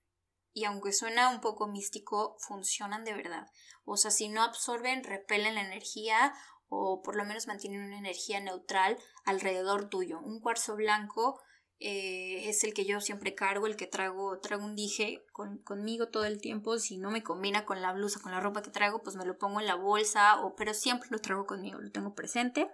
y 0.55 0.63
aunque 0.63 0.93
suena 0.93 1.29
un 1.29 1.41
poco 1.41 1.67
místico, 1.67 2.37
funcionan 2.39 3.03
de 3.03 3.13
verdad. 3.13 3.51
O 3.83 3.97
sea, 3.97 4.09
si 4.09 4.29
no 4.29 4.41
absorben, 4.41 5.03
repelen 5.03 5.55
la 5.55 5.61
energía 5.61 6.33
o 6.69 7.01
por 7.03 7.17
lo 7.17 7.25
menos 7.25 7.45
mantienen 7.45 7.83
una 7.83 7.99
energía 7.99 8.39
neutral 8.39 8.97
alrededor 9.25 9.89
tuyo. 9.89 10.21
Un 10.21 10.39
cuarzo 10.39 10.77
blanco 10.77 11.41
eh, 11.79 12.47
es 12.47 12.63
el 12.63 12.73
que 12.73 12.85
yo 12.85 13.01
siempre 13.01 13.35
cargo, 13.35 13.67
el 13.67 13.75
que 13.75 13.85
traigo, 13.85 14.39
traigo 14.39 14.63
un 14.63 14.77
dije 14.77 15.25
conmigo 15.65 16.07
todo 16.07 16.23
el 16.23 16.39
tiempo. 16.39 16.79
Si 16.79 16.97
no 16.97 17.11
me 17.11 17.21
combina 17.21 17.65
con 17.65 17.81
la 17.81 17.91
blusa, 17.91 18.21
con 18.21 18.31
la 18.31 18.39
ropa 18.39 18.61
que 18.61 18.71
traigo, 18.71 19.03
pues 19.03 19.17
me 19.17 19.25
lo 19.25 19.37
pongo 19.37 19.59
en 19.59 19.67
la 19.67 19.75
bolsa, 19.75 20.41
o, 20.41 20.55
pero 20.55 20.73
siempre 20.73 21.09
lo 21.11 21.19
traigo 21.19 21.45
conmigo, 21.45 21.79
lo 21.81 21.91
tengo 21.91 22.15
presente. 22.15 22.71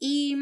Y 0.00 0.34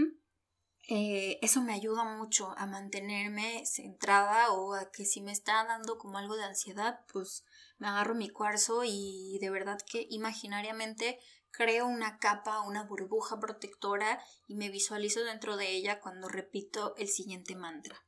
eh, 0.89 1.39
eso 1.43 1.61
me 1.61 1.75
ayuda 1.75 2.05
mucho 2.05 2.55
a 2.57 2.65
mantenerme 2.65 3.67
centrada 3.67 4.53
o 4.53 4.73
a 4.73 4.91
que 4.91 5.05
si 5.05 5.21
me 5.21 5.33
está 5.33 5.65
dando 5.65 5.99
como 5.99 6.17
algo 6.17 6.37
de 6.37 6.45
ansiedad, 6.45 7.01
pues 7.13 7.45
me 7.77 7.89
agarro 7.89 8.15
mi 8.15 8.31
cuarzo 8.31 8.85
y 8.87 9.39
de 9.41 9.51
verdad 9.51 9.79
que 9.87 10.07
imaginariamente 10.09 11.19
creo 11.51 11.87
una 11.87 12.19
capa, 12.19 12.63
una 12.63 12.85
burbuja 12.85 13.39
protectora 13.39 14.23
y 14.47 14.55
me 14.55 14.71
visualizo 14.71 15.23
dentro 15.25 15.59
de 15.59 15.73
ella 15.73 16.01
cuando 16.01 16.29
repito 16.29 16.95
el 16.97 17.09
siguiente 17.09 17.55
mantra. 17.55 18.03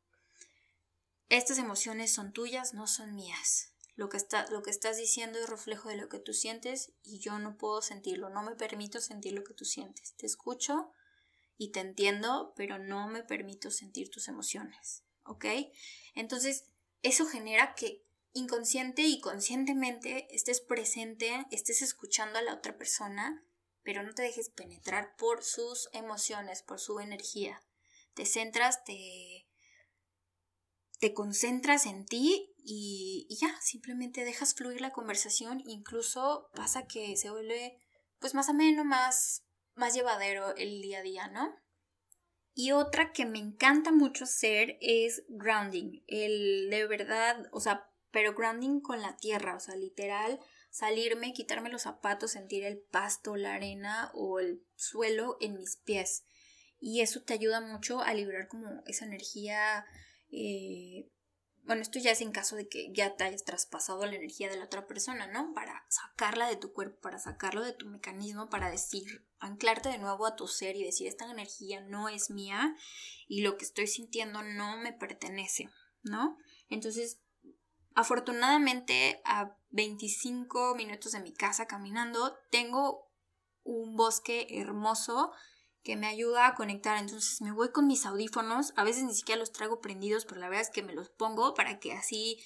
Estas 1.28 1.58
emociones 1.58 2.14
son 2.14 2.32
tuyas, 2.32 2.74
no 2.74 2.86
son 2.86 3.14
mías. 3.14 3.74
Lo 3.94 4.08
que, 4.08 4.16
está, 4.16 4.48
lo 4.50 4.62
que 4.62 4.70
estás 4.70 4.96
diciendo 4.96 5.38
es 5.38 5.50
reflejo 5.50 5.90
de 5.90 5.96
lo 5.96 6.08
que 6.08 6.18
tú 6.18 6.32
sientes 6.32 6.92
y 7.02 7.18
yo 7.18 7.38
no 7.38 7.58
puedo 7.58 7.82
sentirlo, 7.82 8.30
no 8.30 8.42
me 8.42 8.56
permito 8.56 9.00
sentir 9.00 9.34
lo 9.34 9.44
que 9.44 9.52
tú 9.52 9.66
sientes. 9.66 10.14
Te 10.16 10.24
escucho, 10.24 10.92
y 11.60 11.72
te 11.72 11.80
entiendo, 11.80 12.54
pero 12.56 12.78
no 12.78 13.06
me 13.06 13.22
permito 13.22 13.70
sentir 13.70 14.10
tus 14.10 14.28
emociones, 14.28 15.04
¿ok? 15.24 15.44
Entonces, 16.14 16.64
eso 17.02 17.26
genera 17.26 17.74
que 17.74 18.02
inconsciente 18.32 19.02
y 19.02 19.20
conscientemente 19.20 20.26
estés 20.34 20.62
presente, 20.62 21.46
estés 21.50 21.82
escuchando 21.82 22.38
a 22.38 22.42
la 22.42 22.54
otra 22.54 22.78
persona, 22.78 23.44
pero 23.82 24.02
no 24.02 24.14
te 24.14 24.22
dejes 24.22 24.48
penetrar 24.48 25.14
por 25.16 25.44
sus 25.44 25.90
emociones, 25.92 26.62
por 26.62 26.80
su 26.80 26.98
energía. 26.98 27.62
Te 28.14 28.24
centras, 28.24 28.82
te, 28.84 29.46
te 30.98 31.12
concentras 31.12 31.84
en 31.84 32.06
ti 32.06 32.54
y, 32.56 33.28
ya, 33.38 33.54
simplemente 33.60 34.24
dejas 34.24 34.54
fluir 34.54 34.80
la 34.80 34.92
conversación, 34.92 35.62
incluso 35.66 36.48
pasa 36.54 36.86
que 36.86 37.18
se 37.18 37.28
vuelve 37.28 37.76
pues 38.18 38.32
más 38.32 38.48
ameno, 38.48 38.82
más 38.82 39.44
más 39.80 39.94
llevadero 39.94 40.54
el 40.54 40.80
día 40.80 41.00
a 41.00 41.02
día, 41.02 41.28
¿no? 41.28 41.56
Y 42.54 42.72
otra 42.72 43.12
que 43.12 43.24
me 43.24 43.38
encanta 43.38 43.90
mucho 43.90 44.24
hacer 44.24 44.76
es 44.80 45.24
grounding, 45.28 46.02
el 46.06 46.68
de 46.70 46.86
verdad, 46.86 47.48
o 47.52 47.60
sea, 47.60 47.88
pero 48.10 48.34
grounding 48.34 48.80
con 48.80 49.00
la 49.00 49.16
tierra, 49.16 49.56
o 49.56 49.60
sea, 49.60 49.76
literal, 49.76 50.38
salirme, 50.70 51.32
quitarme 51.32 51.70
los 51.70 51.82
zapatos, 51.82 52.32
sentir 52.32 52.64
el 52.64 52.78
pasto, 52.78 53.36
la 53.36 53.54
arena 53.54 54.10
o 54.14 54.40
el 54.40 54.62
suelo 54.76 55.36
en 55.40 55.56
mis 55.56 55.76
pies. 55.76 56.24
Y 56.78 57.00
eso 57.00 57.22
te 57.22 57.34
ayuda 57.34 57.60
mucho 57.60 58.00
a 58.00 58.14
liberar 58.14 58.48
como 58.48 58.82
esa 58.86 59.04
energía 59.04 59.84
eh, 60.30 61.10
bueno, 61.64 61.82
esto 61.82 61.98
ya 61.98 62.10
es 62.10 62.20
en 62.20 62.32
caso 62.32 62.56
de 62.56 62.68
que 62.68 62.90
ya 62.92 63.16
te 63.16 63.24
hayas 63.24 63.44
traspasado 63.44 64.04
la 64.06 64.16
energía 64.16 64.48
de 64.48 64.56
la 64.56 64.64
otra 64.64 64.86
persona, 64.86 65.26
¿no? 65.26 65.52
Para 65.54 65.84
sacarla 65.88 66.48
de 66.48 66.56
tu 66.56 66.72
cuerpo, 66.72 67.00
para 67.00 67.18
sacarlo 67.18 67.62
de 67.62 67.72
tu 67.72 67.86
mecanismo, 67.86 68.48
para 68.48 68.70
decir, 68.70 69.24
anclarte 69.38 69.88
de 69.88 69.98
nuevo 69.98 70.26
a 70.26 70.36
tu 70.36 70.48
ser 70.48 70.76
y 70.76 70.84
decir, 70.84 71.06
esta 71.06 71.30
energía 71.30 71.80
no 71.80 72.08
es 72.08 72.30
mía 72.30 72.76
y 73.28 73.42
lo 73.42 73.56
que 73.56 73.64
estoy 73.64 73.86
sintiendo 73.86 74.42
no 74.42 74.78
me 74.78 74.92
pertenece, 74.92 75.68
¿no? 76.02 76.38
Entonces, 76.68 77.20
afortunadamente, 77.94 79.20
a 79.24 79.56
25 79.70 80.74
minutos 80.74 81.12
de 81.12 81.20
mi 81.20 81.32
casa 81.32 81.66
caminando, 81.66 82.36
tengo 82.50 83.10
un 83.62 83.96
bosque 83.96 84.46
hermoso 84.50 85.32
que 85.82 85.96
me 85.96 86.06
ayuda 86.06 86.46
a 86.46 86.54
conectar. 86.54 86.98
Entonces 86.98 87.40
me 87.40 87.52
voy 87.52 87.72
con 87.72 87.86
mis 87.86 88.06
audífonos, 88.06 88.72
a 88.76 88.84
veces 88.84 89.04
ni 89.04 89.14
siquiera 89.14 89.38
los 89.38 89.52
traigo 89.52 89.80
prendidos, 89.80 90.24
pero 90.24 90.40
la 90.40 90.48
verdad 90.48 90.66
es 90.66 90.70
que 90.70 90.82
me 90.82 90.94
los 90.94 91.10
pongo 91.10 91.54
para 91.54 91.78
que 91.78 91.92
así 91.92 92.38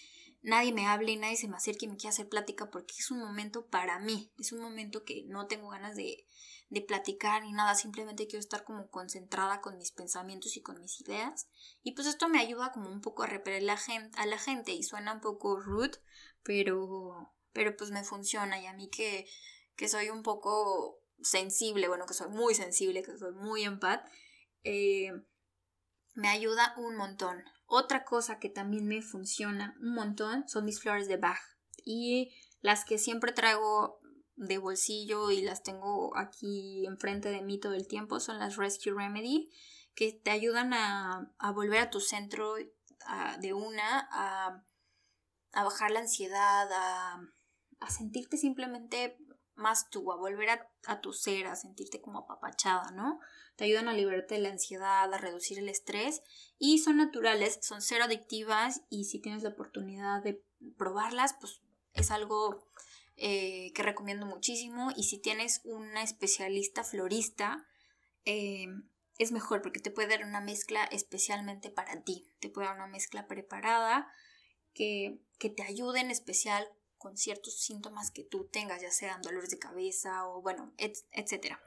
nadie 0.43 0.73
me 0.73 0.87
hable, 0.87 1.17
nadie 1.17 1.37
se 1.37 1.49
me 1.49 1.57
acerque 1.57 1.87
y 1.87 1.88
me 1.88 1.97
quiera 1.97 2.11
hacer 2.11 2.29
plática 2.29 2.71
porque 2.71 2.95
es 2.99 3.11
un 3.11 3.19
momento 3.19 3.67
para 3.67 3.99
mí, 3.99 4.31
es 4.38 4.53
un 4.53 4.61
momento 4.61 5.03
que 5.05 5.25
no 5.26 5.47
tengo 5.47 5.71
ganas 5.71 5.97
de, 5.97 6.26
de 6.69 6.83
platicar 6.83 7.43
ni 7.43 7.53
nada, 7.53 7.75
simplemente 7.75 8.26
quiero 8.26 8.41
estar 8.41 8.62
como 8.62 8.91
concentrada 8.91 9.62
con 9.62 9.79
mis 9.79 9.91
pensamientos 9.91 10.57
y 10.57 10.61
con 10.61 10.81
mis 10.81 11.00
ideas. 11.00 11.49
Y 11.83 11.93
pues 11.93 12.07
esto 12.07 12.29
me 12.29 12.41
ayuda 12.41 12.73
como 12.73 12.91
un 12.91 13.00
poco 13.00 13.23
a 13.23 13.26
repeler 13.26 13.62
la 13.62 13.79
gente, 13.79 14.19
a 14.19 14.26
la 14.26 14.38
gente 14.38 14.73
y 14.73 14.83
suena 14.83 15.14
un 15.14 15.21
poco 15.21 15.59
rude, 15.59 15.99
pero, 16.43 17.33
pero 17.53 17.75
pues 17.76 17.91
me 17.91 18.05
funciona 18.05 18.61
y 18.61 18.67
a 18.67 18.75
mí 18.75 18.91
que, 18.91 19.26
que 19.76 19.88
soy 19.88 20.11
un 20.11 20.23
poco 20.23 21.00
sensible, 21.23 21.88
bueno, 21.88 22.06
que 22.06 22.14
soy 22.14 22.28
muy 22.28 22.54
sensible, 22.54 23.02
que 23.02 23.16
soy 23.16 23.33
muy 23.33 23.64
empat, 23.64 24.04
eh, 24.62 25.12
me 26.14 26.28
ayuda 26.28 26.75
un 26.76 26.97
montón. 26.97 27.42
Otra 27.66 28.04
cosa 28.04 28.38
que 28.38 28.49
también 28.49 28.87
me 28.87 29.02
funciona 29.02 29.76
un 29.80 29.94
montón 29.94 30.49
son 30.49 30.64
mis 30.64 30.80
flores 30.80 31.09
de 31.09 31.16
Bach. 31.16 31.40
Y 31.85 32.35
las 32.61 32.85
que 32.85 32.99
siempre 32.99 33.33
traigo 33.33 34.00
de 34.37 34.59
bolsillo 34.59 35.30
y 35.30 35.42
las 35.42 35.62
tengo 35.62 36.16
aquí 36.16 36.87
enfrente 36.87 37.30
de 37.30 37.42
mí 37.42 37.59
todo 37.59 37.75
el 37.75 37.87
tiempo 37.87 38.21
son 38.21 38.38
las 38.38 38.56
Rescue 38.56 38.92
Remedy, 38.92 39.50
que 39.94 40.12
te 40.12 40.30
ayudan 40.30 40.73
a, 40.73 41.33
a 41.38 41.52
volver 41.52 41.80
a 41.80 41.90
tu 41.90 42.00
centro 42.00 42.54
de 42.54 43.52
una, 43.52 44.09
a, 44.11 44.64
a, 45.52 45.64
bajar 45.64 45.90
la 45.90 46.00
ansiedad, 46.00 46.68
a, 46.73 47.21
a 47.80 47.90
sentirte 47.90 48.37
simplemente 48.37 49.18
más 49.57 49.89
tú, 49.91 50.11
a 50.13 50.17
volver 50.17 50.49
a, 50.87 51.01
tu 51.01 51.13
ser, 51.13 51.47
a 51.47 51.57
sentirte 51.57 52.01
como 52.01 52.21
apapachada, 52.21 52.91
¿no? 52.91 53.21
Te 53.57 53.65
ayudan 53.65 53.89
a 53.89 53.93
liberarte 53.93 54.35
de 54.35 54.41
la 54.41 54.49
ansiedad, 54.51 55.13
a 55.13 55.19
reducir 55.19 55.59
el 55.59 55.69
estrés 55.69 56.23
y 56.59 56.79
son 56.79 56.97
naturales, 56.97 57.59
son 57.63 57.81
cero 57.81 58.05
adictivas 58.05 58.83
y 58.91 59.05
si 59.05 59.21
tienes 59.21 59.43
la 59.43 59.51
oportunidad 59.51 60.23
de 60.23 60.43
probarlas, 60.77 61.35
pues 61.41 61.61
es 61.93 62.11
algo 62.11 62.67
eh, 63.17 63.73
que 63.75 63.83
recomiendo 63.83 64.27
muchísimo 64.27 64.91
y 64.97 65.05
si 65.05 65.19
tienes 65.19 65.61
una 65.65 66.03
especialista 66.03 66.83
florista, 66.83 67.67
eh, 68.25 68.67
es 69.19 69.31
mejor 69.31 69.63
porque 69.63 69.79
te 69.79 69.93
puede 69.93 70.09
dar 70.09 70.25
una 70.25 70.41
mezcla 70.41 70.85
especialmente 70.85 71.71
para 71.71 72.03
ti, 72.03 72.27
te 72.41 72.49
puede 72.49 72.67
dar 72.67 72.77
una 72.77 72.89
mezcla 72.89 73.29
preparada 73.29 74.13
que, 74.73 75.21
que 75.39 75.51
te 75.51 75.63
ayude 75.63 76.01
en 76.01 76.11
especial 76.11 76.67
con 77.05 77.19
ciertos 77.19 77.61
síntomas 77.61 78.11
que 78.11 78.25
tú 78.25 78.49
tengas, 78.51 78.81
ya 78.81 78.91
sean 78.91 79.21
dolores 79.21 79.51
de 79.51 79.59
cabeza 79.59 80.27
o 80.27 80.41
bueno, 80.41 80.73
etc. 80.79 81.59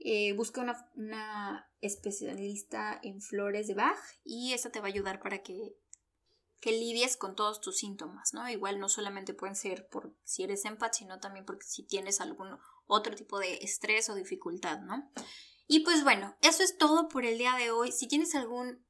Eh, 0.00 0.32
busca 0.32 0.60
una, 0.96 1.70
especialista 1.80 2.98
en 3.04 3.22
flores 3.22 3.68
de 3.68 3.74
Bach 3.74 3.96
y 4.24 4.52
esa 4.52 4.70
te 4.70 4.80
va 4.80 4.86
a 4.86 4.88
ayudar 4.88 5.20
para 5.22 5.44
que, 5.44 5.76
que 6.58 6.72
lidies 6.72 7.16
con 7.16 7.36
todos 7.36 7.60
tus 7.60 7.76
síntomas, 7.78 8.34
¿no? 8.34 8.48
Igual 8.48 8.80
no 8.80 8.88
solamente 8.88 9.32
pueden 9.32 9.54
ser 9.54 9.88
por 9.88 10.12
si 10.24 10.42
eres 10.42 10.64
empat, 10.64 10.92
sino 10.92 11.20
también 11.20 11.46
porque 11.46 11.64
si 11.64 11.84
tienes 11.84 12.20
algún 12.20 12.58
otro 12.88 13.14
tipo 13.14 13.38
de 13.38 13.58
estrés 13.58 14.10
o 14.10 14.16
dificultad, 14.16 14.80
¿no? 14.80 15.08
Y 15.68 15.84
pues 15.84 16.02
bueno, 16.02 16.36
eso 16.40 16.64
es 16.64 16.78
todo 16.78 17.06
por 17.06 17.24
el 17.24 17.38
día 17.38 17.54
de 17.54 17.70
hoy. 17.70 17.92
Si 17.92 18.08
tienes 18.08 18.34
algún 18.34 18.84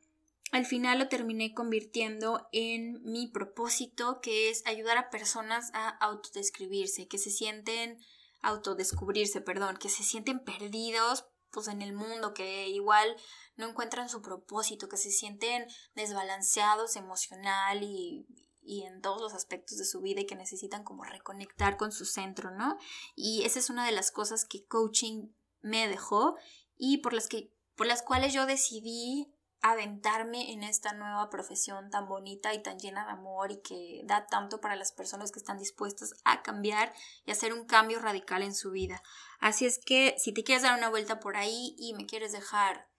al 0.52 0.66
final 0.66 1.00
lo 1.00 1.08
terminé 1.08 1.54
convirtiendo 1.54 2.50
en 2.52 3.02
mi 3.04 3.28
propósito, 3.28 4.20
que 4.22 4.50
es 4.50 4.64
ayudar 4.66 4.98
a 4.98 5.10
personas 5.10 5.72
a 5.74 5.88
autodescribirse, 5.88 7.08
que 7.08 7.18
se 7.18 7.32
sienten 7.32 7.98
autodescubrirse, 8.42 9.40
perdón, 9.40 9.78
que 9.78 9.90
se 9.90 10.04
sienten 10.04 10.44
perdidos 10.44 11.26
pues 11.52 11.68
en 11.68 11.82
el 11.82 11.94
mundo, 11.94 12.34
que 12.34 12.70
igual 12.70 13.16
no 13.56 13.68
encuentran 13.70 14.10
su 14.10 14.22
propósito, 14.22 14.90
que 14.90 14.98
se 14.98 15.12
sienten 15.12 15.68
desbalanceados 15.96 16.96
emocional 16.96 17.84
y, 17.84 18.26
y 18.62 18.84
en 18.84 19.02
todos 19.02 19.22
los 19.22 19.34
aspectos 19.34 19.78
de 19.78 19.86
su 19.86 20.02
vida 20.02 20.22
y 20.22 20.26
que 20.26 20.36
necesitan 20.36 20.84
como 20.84 21.04
reconectar 21.04 21.78
con 21.78 21.92
su 21.92 22.06
centro, 22.06 22.52
¿no? 22.52 22.78
Y 23.16 23.44
esa 23.44 23.60
es 23.60 23.70
una 23.70 23.86
de 23.86 23.92
las 23.92 24.12
cosas 24.12 24.46
que 24.46 24.66
coaching 24.66 25.30
me 25.62 25.88
dejó 25.88 26.36
y 26.78 26.98
por 26.98 27.14
las 27.14 27.28
que 27.28 27.54
por 27.76 27.88
las 27.88 28.02
cuales 28.02 28.34
yo 28.34 28.46
decidí 28.46 29.34
aventarme 29.62 30.52
en 30.52 30.64
esta 30.64 30.94
nueva 30.94 31.30
profesión 31.30 31.90
tan 31.90 32.08
bonita 32.08 32.54
y 32.54 32.64
tan 32.64 32.80
llena 32.80 33.06
de 33.06 33.12
amor 33.12 33.52
y 33.52 33.62
que 33.62 34.02
da 34.06 34.26
tanto 34.26 34.60
para 34.60 34.76
las 34.76 34.92
personas 34.92 35.32
que 35.32 35.40
están 35.40 35.58
dispuestas 35.58 36.14
a 36.26 36.42
cambiar 36.42 36.94
y 37.26 37.32
hacer 37.32 37.54
un 37.54 37.66
cambio 37.66 38.00
radical 38.00 38.42
en 38.42 38.56
su 38.56 38.72
vida. 38.72 39.04
Así 39.40 39.66
es 39.66 39.80
que 39.84 40.16
si 40.18 40.34
te 40.34 40.44
quieres 40.44 40.64
dar 40.64 40.78
una 40.78 40.90
vuelta 40.90 41.20
por 41.20 41.38
ahí 41.38 41.76
y 41.78 41.94
me 41.94 42.06
quieres 42.06 42.32
dejar 42.32 42.92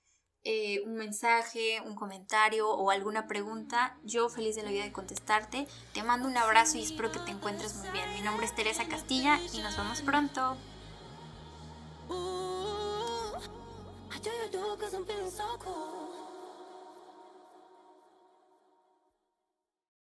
eh, 0.44 0.82
un 0.86 0.94
mensaje, 0.94 1.80
un 1.82 1.94
comentario 1.94 2.68
o 2.68 2.90
alguna 2.90 3.28
pregunta, 3.28 3.96
yo 4.02 4.28
feliz 4.28 4.56
de 4.56 4.62
la 4.62 4.70
vida 4.70 4.82
de 4.84 4.92
contestarte. 4.92 5.68
Te 5.94 6.02
mando 6.02 6.28
un 6.28 6.36
abrazo 6.36 6.78
y 6.78 6.82
espero 6.82 7.12
que 7.12 7.20
te 7.20 7.30
encuentres 7.30 7.76
muy 7.76 7.90
bien. 7.90 8.12
Mi 8.14 8.22
nombre 8.22 8.46
es 8.46 8.54
Teresa 8.54 8.86
Castilla 8.88 9.38
y 9.52 9.58
nos 9.58 9.76
vemos 9.76 10.02
pronto. 10.02 10.56
Uh, 12.08 12.42